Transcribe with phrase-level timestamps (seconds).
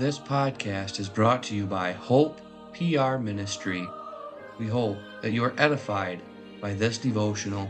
[0.00, 2.40] This podcast is brought to you by Hope
[2.72, 3.86] PR Ministry.
[4.58, 6.22] We hope that you are edified
[6.58, 7.68] by this devotional.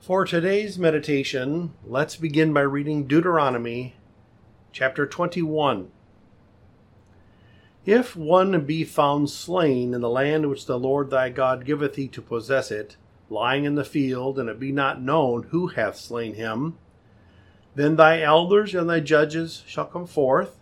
[0.00, 3.94] For today's meditation, let's begin by reading Deuteronomy
[4.72, 5.92] chapter 21.
[7.86, 12.08] If one be found slain in the land which the Lord thy God giveth thee
[12.08, 12.96] to possess it,
[13.30, 16.78] lying in the field, and it be not known who hath slain him,
[17.78, 20.58] then thy elders and thy judges shall come forth,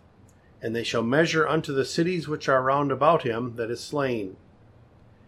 [0.61, 4.35] and they shall measure unto the cities which are round about him that is slain.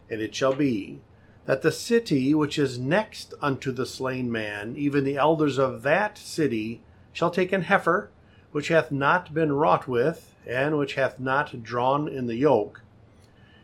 [0.08, 1.00] And it shall be
[1.48, 6.16] that the city which is next unto the slain man, even the elders of that
[6.16, 8.12] city, shall take an heifer,
[8.52, 12.84] which hath not been wrought with, and which hath not drawn in the yoke.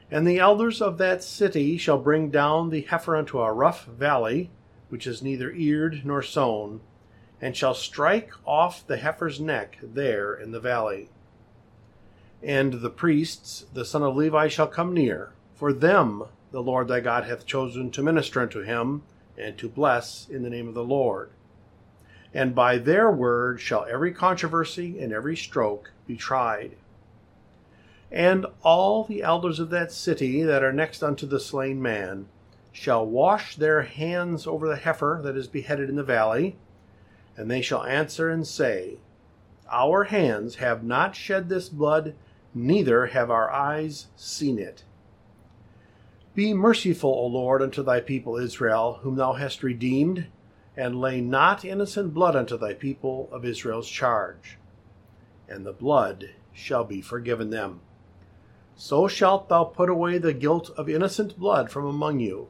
[0.09, 4.49] And the elders of that city shall bring down the heifer unto a rough valley,
[4.89, 6.81] which is neither eared nor sown,
[7.41, 11.09] and shall strike off the heifer's neck there in the valley.
[12.41, 16.99] And the priests, the son of Levi, shall come near, for them the Lord thy
[16.99, 19.03] God hath chosen to minister unto him,
[19.37, 21.31] and to bless in the name of the Lord.
[22.33, 26.77] And by their word shall every controversy and every stroke be tried.
[28.11, 32.27] And all the elders of that city that are next unto the slain man
[32.71, 36.55] shall wash their hands over the heifer that is beheaded in the valley,
[37.37, 38.97] and they shall answer and say,
[39.69, 42.15] Our hands have not shed this blood,
[42.53, 44.83] neither have our eyes seen it.
[46.33, 50.27] Be merciful, O Lord, unto thy people Israel, whom thou hast redeemed,
[50.75, 54.57] and lay not innocent blood unto thy people of Israel's charge.
[55.47, 57.79] And the blood shall be forgiven them.
[58.75, 62.49] So shalt thou put away the guilt of innocent blood from among you,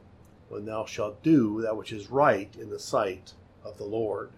[0.49, 3.33] when thou shalt do that which is right in the sight
[3.64, 4.31] of the Lord.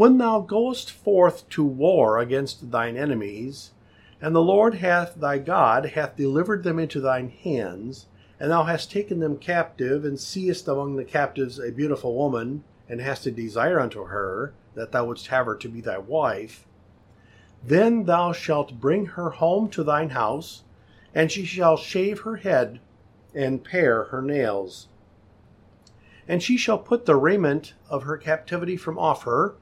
[0.00, 3.72] When thou goest forth to war against thine enemies,
[4.18, 8.06] and the Lord hath thy God hath delivered them into thine hands,
[8.40, 13.02] and thou hast taken them captive, and seest among the captives a beautiful woman, and
[13.02, 16.66] hast a desire unto her, that thou wouldst have her to be thy wife,
[17.62, 20.62] then thou shalt bring her home to thine house,
[21.14, 22.80] and she shall shave her head
[23.34, 24.88] and pare her nails.
[26.26, 29.56] And she shall put the raiment of her captivity from off her,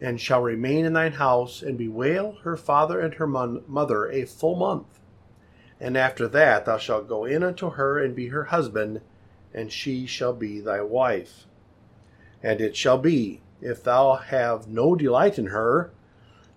[0.00, 4.56] and shall remain in thine house, and bewail her father and her mother a full
[4.56, 5.00] month.
[5.80, 9.00] And after that thou shalt go in unto her and be her husband,
[9.54, 11.46] and she shall be thy wife.
[12.42, 15.92] And it shall be, if thou have no delight in her,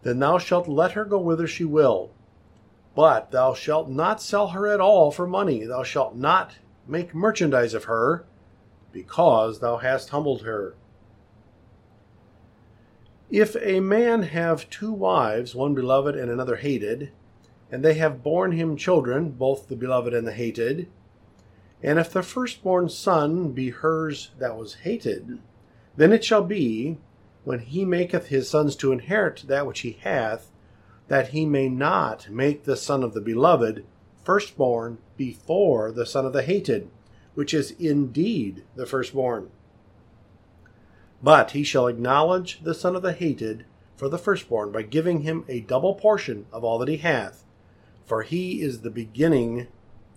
[0.03, 2.11] then thou shalt let her go whither she will.
[2.95, 6.57] But thou shalt not sell her at all for money, thou shalt not
[6.87, 8.25] make merchandise of her,
[8.91, 10.75] because thou hast humbled her.
[13.31, 17.11] If a man have two wives, one beloved and another hated,
[17.71, 20.87] and they have borne him children, both the beloved and the hated,
[21.83, 25.39] and if the firstborn son be hers that was hated,
[25.95, 26.97] then it shall be,
[27.43, 30.51] when he maketh his sons to inherit that which he hath,
[31.07, 33.85] that he may not make the son of the beloved
[34.23, 36.89] firstborn before the son of the hated,
[37.35, 39.49] which is indeed the firstborn.
[41.21, 43.65] But he shall acknowledge the son of the hated
[43.97, 47.43] for the firstborn by giving him a double portion of all that he hath,
[48.05, 49.67] for he is the beginning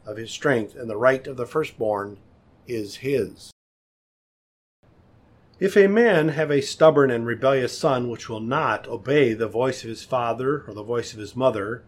[0.07, 2.19] of his strength, and the right of the firstborn
[2.69, 3.51] is his.
[5.59, 9.83] If a man have a stubborn and rebellious son which will not obey the voice
[9.83, 11.85] of his father or the voice of his mother,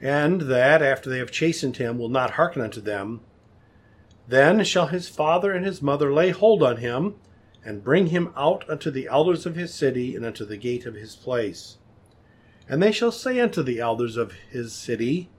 [0.00, 3.20] and that after they have chastened him will not hearken unto them,
[4.28, 7.14] then shall his father and his mother lay hold on him,
[7.66, 10.94] and bring him out unto the elders of his city and unto the gate of
[10.94, 11.78] his place.
[12.68, 15.30] And they shall say unto the elders of his city,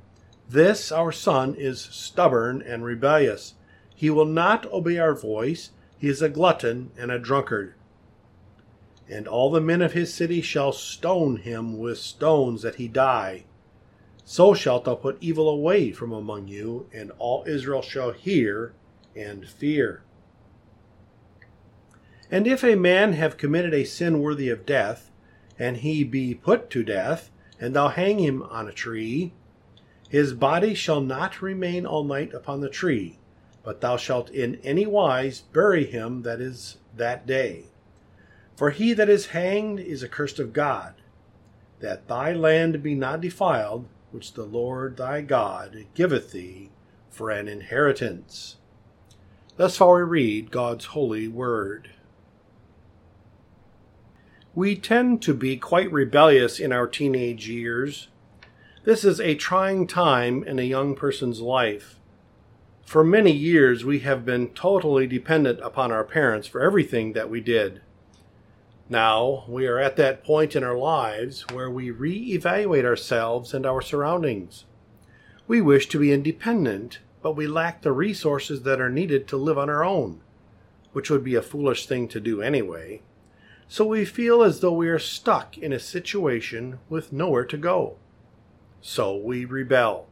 [0.48, 3.54] This our son is stubborn and rebellious.
[3.96, 5.72] He will not obey our voice.
[5.98, 7.76] He is a glutton and a drunkard.
[9.10, 13.46] And all the men of his city shall stone him with stones that he die.
[14.26, 18.74] So shalt thou put evil away from among you, and all Israel shall hear
[19.16, 20.04] and fear.
[22.30, 25.12] And if a man have committed a sin worthy of death,
[25.58, 29.34] and he be put to death, and thou hang him on a tree,
[30.10, 33.18] his body shall not remain all night upon the tree,
[33.64, 37.66] but thou shalt in any wise bury him that is that day.
[38.56, 40.96] For he that is hanged is accursed of God,
[41.80, 46.70] that thy land be not defiled, which the Lord thy God giveth thee
[47.10, 48.58] for an inheritance.
[49.58, 51.90] Thus far we read God's holy word.
[54.58, 58.08] We tend to be quite rebellious in our teenage years.
[58.86, 62.00] This is a trying time in a young person's life.
[62.84, 67.40] For many years, we have been totally dependent upon our parents for everything that we
[67.40, 67.82] did.
[68.90, 73.84] Now, we are at that point in our lives where we re-evaluate ourselves and our
[73.84, 74.66] surroundings.
[75.48, 79.60] We wish to be independent, but we lack the resources that are needed to live
[79.60, 80.22] on our own,
[80.94, 83.04] which would be a foolish thing to do anyway
[83.68, 87.98] so we feel as though we are stuck in a situation with nowhere to go.
[88.82, 90.08] So we rebel.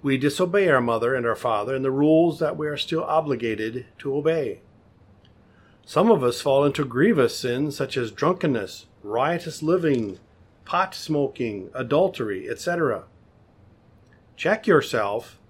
[0.00, 3.86] We disobey our mother and our father and the rules that we are still obligated
[3.98, 4.60] to obey.
[5.84, 10.20] Some of us fall into grievous sins such as drunkenness, riotous living,
[10.64, 13.04] pot smoking, adultery, etc.
[14.36, 15.40] Check yourself.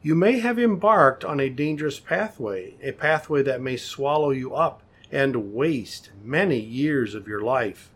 [0.00, 4.81] You may have embarked on a dangerous pathway, a pathway that may swallow you up
[5.12, 7.90] and waste many years of your life.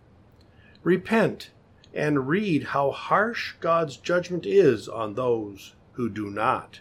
[0.85, 1.51] Repent
[1.95, 6.81] and read how harsh God's judgment is on those who do not.